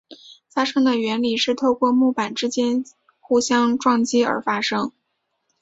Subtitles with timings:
[0.49, 2.83] 发声的原理是透过木板之间
[3.19, 4.91] 互相撞击而发声。